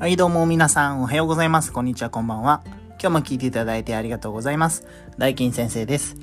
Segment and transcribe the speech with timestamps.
[0.00, 1.72] はい、どうも皆さんおはようございます。
[1.72, 2.62] こんにちは、こんばんは。
[2.90, 4.86] 今日も聞いていただいてありがとうございます。
[5.18, 6.14] 大金先生です。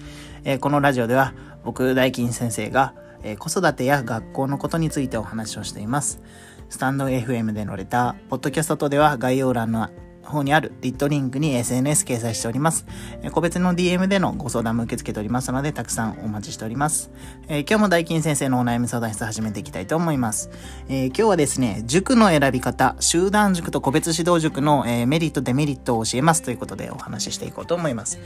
[0.46, 1.34] えーこのラジオでは
[1.66, 6.22] 僕、大金先生が、えー子育てや学校のことについてお話をしています。
[6.70, 9.90] スタンド FM でのレター、ポッドキャスト等では概要欄の
[10.26, 12.86] 方にあるリットリンクに SNS 掲載しております。
[13.22, 17.12] え個別の DM でのご相談も受け付けておりますので、たくさんお待ちしております。
[17.48, 20.50] えー今日も大金先生のお悩み相談室始めていきたいと思います。
[20.90, 28.20] えー今日はですね、塾の選び方、集団塾と個別指導塾の、えーメリット、デメリットを教えますということでお話ししていこうと思います。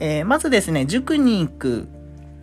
[0.00, 1.88] えーまずですね、塾に行く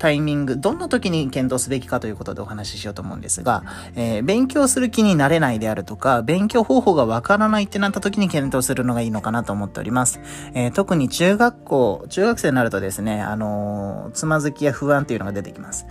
[0.03, 3.63] タイミング、どんな時に検討すべきかということでお話ししようと思うんですが、
[3.95, 10.19] えー勉強する気になれないであるとか、勉強方法がわからないってなった時に検討するのがいいのかなと思っております。
[10.55, 15.85] えー特に中学校、中学生になるとですね、あのーつまずきや不安っていうのが出てきます。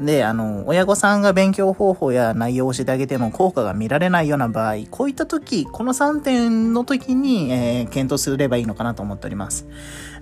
[0.00, 9.66] で、あの、親御さんが勉強方法や内容を教えてあげても効果が見られないような場合、こういった時、この3点の時に、えー検討すればいいのかなと思っております。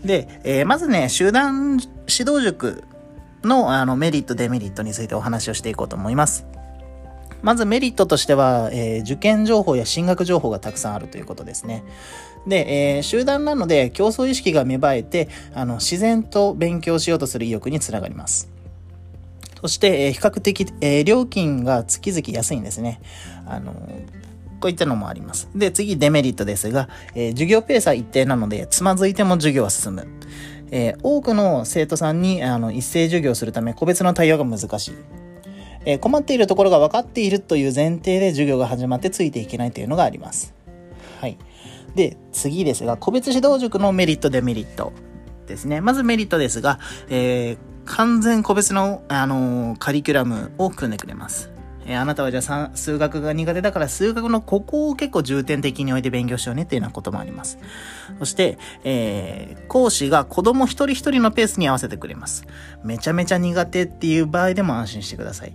[0.05, 1.79] で、えまずね、集団
[2.09, 2.83] 指導塾
[3.45, 6.47] のあのメリット、デメリットについてお話をしていこうと思います。
[7.43, 11.85] まずメリットとしては、えー受験情報や進学情報がたくさんあるということですね。
[12.47, 18.51] で、えー集団なので競争意識が芽生えて、あの、自然と勉強しようとする意欲につながります。
[19.61, 23.01] そして、えー比較的、え料金が月々安いんですね。
[23.47, 23.73] あの
[24.59, 25.49] こういったのもあります。
[25.55, 30.09] で、次、デメリットですが、え授業ペースは一定なので、つまずいても授業は進む。
[30.71, 34.95] えー多くの生徒さんにあの一斉授業するため、個別の対応が難しい。
[35.85, 40.55] えー困っているところが分かっているという前提で授業が始まってついていけないというのがあります。
[41.21, 41.39] はい。
[41.95, 44.93] で、次ですが、個別指導塾のメリット、デメリット
[45.47, 45.81] ですね。
[45.81, 46.79] まずメリットですが、
[47.09, 51.51] えー完全個別の、あのーカリキュラムを組んでくれます。
[51.87, 57.59] えーあなたはじゃあ数学が苦手だから数学のここを結構重点的に置いて勉強しようねっていうようなこともあります。
[58.19, 62.45] そして、えー講師が子供一人一人のペースに合わせてくれます。
[62.85, 65.53] めちゃめちゃ苦手っていう場合でも安心してください。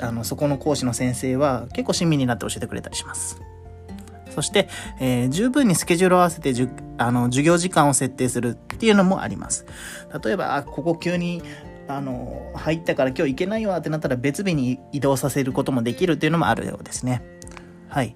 [0.00, 3.40] あの、そこの講師の先生は結構親身になって教えてくれたりします。
[4.34, 4.68] そして、
[5.00, 6.68] えー十分にスケジュールを合わせてじゅ
[6.98, 9.66] あの授業時間を設定するっていうのもあります。
[10.24, 11.42] 例えば、あ、ここ急に
[11.96, 17.22] あの入ったから今日行けないわってなったら別日に移動させることもできるっていうのもあるようですね。
[17.88, 18.14] はい。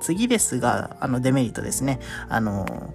[0.00, 2.00] 次ですが、あのデメリットですね。
[2.28, 2.92] あの、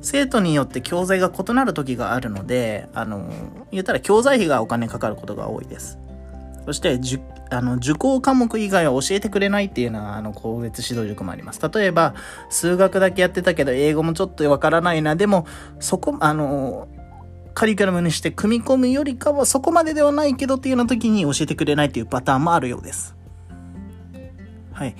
[0.00, 3.28] 生徒によって教材が異なる時があるので、あの、
[3.72, 5.98] 言ったら教材費がお金かかることが多いです。
[6.66, 7.20] そして、じゅ
[7.50, 11.60] あの受講科目以外は教えてくれないっていうのは、あの、個別指導塾もあります。
[11.74, 12.14] 例えば、
[12.50, 15.16] 数学だけやってたけど、英語もちょっとわからないな。
[15.16, 15.46] でも、
[15.80, 16.88] そこ、あの、
[17.58, 23.16] カリキュラムにして組み込むよりかはそこまでではないけどっていうような時に教えてくれないっていうパターンもあるようです。
[24.72, 24.94] はい。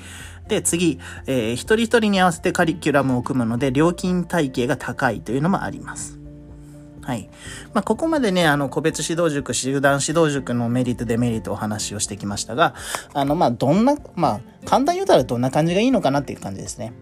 [0.48, 0.98] で、次、
[1.28, 6.18] えー一人一人に合わせてカリキュラムを組むので、料金体系が高いというのもあります。
[7.02, 7.30] はい。
[7.74, 12.74] まあ、ここまでね、あの、個別指導塾、集団指導塾のメリット、デメリットお話をしてきましたが、
[13.14, 16.92] あの、まあ、どんな、まあ、簡単に言うたらどんな感じがいいのかなっていう感じですね。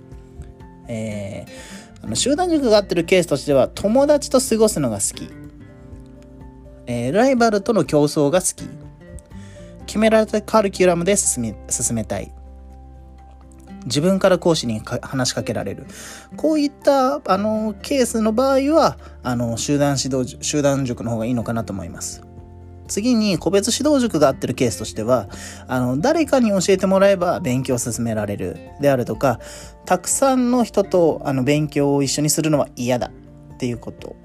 [0.87, 5.45] えー、あの集団塾が合ってるケースとしては、友達と過ごすのが好き。
[6.86, 8.69] えーライバルとの競争が好き。
[9.86, 12.32] 決められたカリキュラムで進め進めたい。
[13.86, 15.86] 自分から講師に話しかけられる。
[16.36, 22.22] こういった、あの、ケースの場合は、あの、集団指導、集団塾の方がいいのかなと思います。
[22.88, 25.28] 次に、個別指導塾が合ってるケースとしては、
[25.69, 29.38] あの、誰かに教えてもらえば勉強を進められるであるとか、
[29.84, 33.12] たくさんの人と、あの、勉強を一緒にするのは嫌だ
[33.54, 34.16] っていうこと。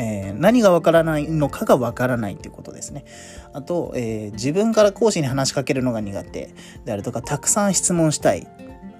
[0.00, 3.04] えー何がわからないのかがわからないっていうことですね。
[3.52, 8.48] あと、えー自分から講師に話しかけるのが苦手であるとか、たくさん質問したい。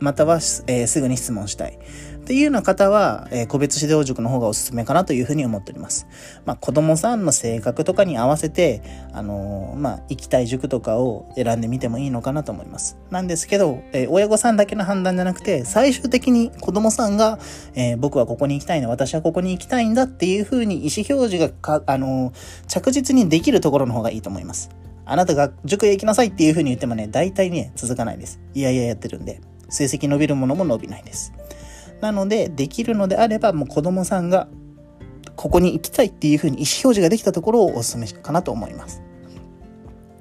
[0.00, 1.78] または、えーすぐに質問したい。
[2.20, 6.06] っていうような方は、えー個別指導塾の方がおすすめかなというふうに思っております。
[6.44, 12.98] まあ、子供さんの性格とかに合わせて、あのーまあ、行きたい塾とかを選んでみてもいいのかなと思います。
[13.10, 17.38] なんですけど、えー親御さんだけの判断じゃなくて、最終的に子供さんが、
[17.74, 22.32] え僕はここに行きたいな、私はここに行きたいんだっていうふうに意思表示がか、あの
[22.68, 24.70] 着実にできるところの方がいいと思います。
[25.04, 28.38] あなたが塾へ行きなさいっていうふうに言ってもね、大体ね、続かないです。
[28.54, 31.32] いやいややってるんで、成績伸びるものも伸びないです。
[32.00, 34.48] なので、できるのであれば、もう子供さんが、
[35.36, 39.02] ここに行きたいっていうふうに意思表示ができたところをお勧めかなと思います。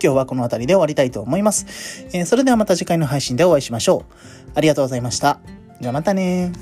[0.01, 2.05] 今日はこの辺りで終わりたいと思います。
[2.13, 4.51] えーそれではまた次回の配信でお会いしましょう。
[4.55, 5.39] ありがとうございました。
[5.81, 6.53] じゃあまたね